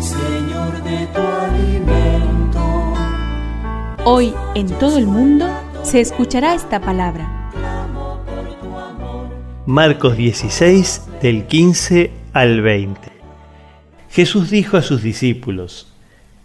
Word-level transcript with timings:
Señor, 0.00 0.82
de 0.82 1.06
tu 1.06 1.20
alimento. 1.20 2.94
Hoy 4.04 4.34
en 4.54 4.66
todo 4.78 4.98
el 4.98 5.06
mundo 5.06 5.46
se 5.84 6.00
escuchará 6.00 6.54
esta 6.54 6.80
palabra. 6.80 7.50
Marcos 9.64 10.18
16 10.18 11.02
del 11.22 11.46
15 11.46 12.10
al 12.34 12.60
20. 12.60 13.00
Jesús 14.10 14.50
dijo 14.50 14.76
a 14.76 14.82
sus 14.82 15.02
discípulos, 15.02 15.90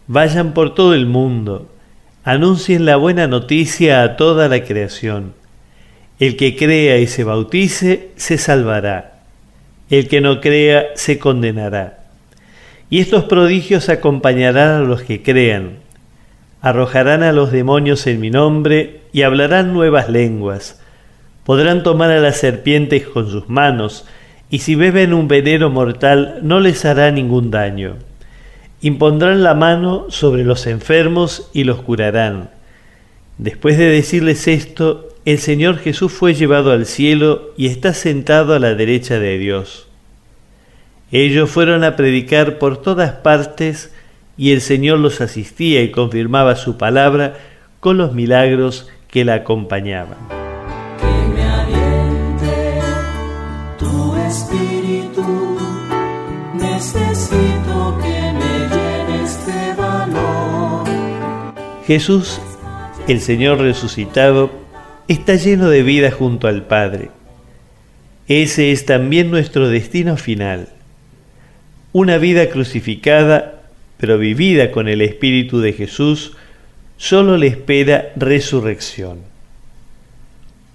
Vayan 0.08 0.54
por 0.54 0.74
todo 0.74 0.94
el 0.94 1.06
mundo, 1.06 1.70
anuncien 2.24 2.86
la 2.86 2.96
buena 2.96 3.28
noticia 3.28 4.02
a 4.04 4.16
toda 4.16 4.48
la 4.48 4.64
creación. 4.64 5.34
El 6.20 6.38
que 6.38 6.56
crea 6.56 7.00
y 7.00 7.08
se 7.08 7.26
bautice 7.26 8.12
se 8.16 8.38
salvará, 8.38 9.24
el 9.90 10.08
que 10.08 10.22
no 10.22 10.40
crea 10.40 10.86
se 10.96 11.20
condenará. 11.20 12.01
Y 12.92 13.00
estos 13.00 13.24
prodigios 13.24 13.88
acompañarán 13.88 14.84
a 14.84 14.86
los 14.86 15.02
que 15.02 15.24
crean. 15.24 15.78
Arrojarán 16.60 17.24
a 17.24 17.32
los 17.32 17.50
demonios 17.50 18.06
en 18.06 18.20
mi 18.20 18.30
nombre 18.30 19.00
y 19.14 19.22
hablarán 19.22 19.72
nuevas 19.72 20.10
lenguas. 20.10 20.82
Podrán 21.46 21.84
tomar 21.84 22.12
a 22.12 22.20
las 22.20 22.36
serpientes 22.36 23.08
con 23.08 23.32
sus 23.32 23.48
manos, 23.48 24.06
y 24.50 24.60
si 24.60 24.76
beben 24.76 25.14
un 25.14 25.30
veneno 25.30 25.70
mortal 25.70 26.40
no 26.44 26.60
les 26.60 26.84
hará 26.84 27.12
ningún 27.12 27.50
daño. 27.50 27.96
Impondrán 28.82 29.42
la 29.42 29.54
mano 29.54 30.08
sobre 30.10 30.44
los 30.44 30.68
enfermos 30.68 31.50
y 31.54 31.64
los 31.64 31.82
curarán. 31.84 32.50
Después 33.38 33.78
de 33.78 33.86
decirles 33.86 34.50
esto, 34.50 35.08
el 35.24 35.40
Señor 35.40 35.78
Jesús 35.78 36.12
fue 36.12 36.34
llevado 36.34 36.74
al 36.74 36.86
cielo 36.86 37.54
y 37.56 37.68
está 37.68 37.94
sentado 37.94 38.54
a 38.54 38.60
la 38.60 38.76
derecha 38.76 39.18
de 39.18 39.38
Dios. 39.38 39.88
Ellos 41.12 41.50
fueron 41.50 41.84
a 41.84 41.98
predicar 41.98 42.58
por 42.58 42.82
todas 42.82 43.12
partes 43.12 43.92
y 44.38 44.54
el 44.54 44.62
Señor 44.62 45.00
los 45.00 45.20
asistía 45.20 45.84
y 45.84 45.92
confirmaba 45.92 46.56
su 46.56 46.78
palabra 46.78 47.38
con 47.82 47.98
los 47.98 48.14
milagros 48.14 48.90
que 49.10 49.26
la 49.26 49.36
acompañaban. 49.36 50.18
Que 51.00 51.28
me 51.34 51.44
aliente 51.44 52.80
tu 53.78 54.16
espíritu. 54.16 55.58
Necesito 56.54 57.98
que 58.02 58.32
me 58.32 58.70
llenes 58.70 59.46
de 59.46 59.74
valor. 59.82 60.86
Jesús, 61.86 62.40
el 63.10 63.20
Señor 63.20 63.60
resucitado, 63.60 64.50
está 65.10 65.36
lleno 65.36 65.68
de 65.68 65.84
vida 65.84 66.10
junto 66.10 66.48
al 66.48 66.64
Padre. 66.64 67.10
Ese 68.30 68.72
es 68.72 68.86
también 68.86 69.30
nuestro 69.30 69.68
destino 69.68 70.16
final. 70.16 70.70
Una 71.94 72.18
vida 72.18 72.50
crucificada, 72.50 73.62
pero 73.98 74.18
vivida 74.18 74.72
con 74.72 74.88
el 74.88 75.02
Espíritu 75.02 75.60
de 75.60 75.74
Jesús, 75.74 76.32
solo 76.96 77.36
le 77.36 77.48
espera 77.48 78.12
resurrección. 78.16 79.20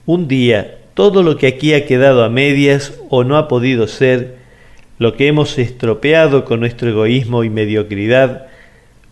Un 0.04 0.28
día, 0.28 0.76
todo 0.92 1.22
lo 1.22 1.38
que 1.38 1.46
aquí 1.46 1.72
ha 1.72 1.86
quedado 1.86 2.22
a 2.22 2.28
medias 2.28 2.92
o 3.08 3.24
no 3.24 3.38
ha 3.38 3.48
podido 3.48 3.86
ser, 3.86 4.36
lo 4.98 5.14
que 5.14 5.26
hemos 5.26 5.58
estropeado 5.58 6.44
con 6.44 6.60
nuestro 6.60 6.90
egoísmo 6.90 7.44
y 7.44 7.50
mediocridad, 7.50 8.48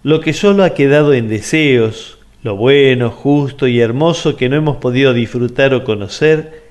lo 0.03 0.21
que 0.21 0.35
solo 0.35 0.63
ha 0.63 0.75
quedado 0.75 1.15
en 1.15 1.29
deseos, 1.29 2.19
lo 2.43 2.57
bueno, 2.57 3.11
justo 3.11 3.67
y 3.67 3.81
hermoso 3.81 4.37
que 4.37 4.51
no 4.51 4.57
hemos 4.57 4.77
podido 4.77 5.15
disfrutar 5.15 5.73
o 5.73 5.85
conocer, 5.85 6.63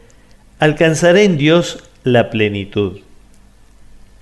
alcanzará 0.59 1.23
en 1.23 1.37
Dios 1.37 1.83
la 2.03 2.29
plenitud. 2.29 2.99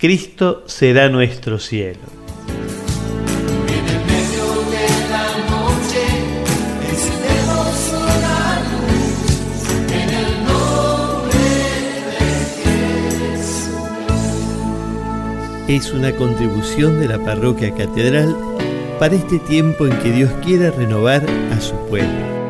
Cristo 0.02 0.64
será 0.66 1.08
nuestro 1.08 1.60
cielo. 1.60 2.00
Es 15.68 15.92
una 15.92 16.10
contribución 16.16 16.98
de 16.98 17.06
la 17.06 17.24
parroquia 17.24 17.72
catedral 17.72 18.36
para 18.98 19.14
este 19.14 19.38
tiempo 19.38 19.86
en 19.86 19.96
que 20.00 20.10
Dios 20.10 20.32
quiera 20.44 20.72
renovar 20.72 21.24
a 21.52 21.60
su 21.60 21.76
pueblo. 21.86 22.41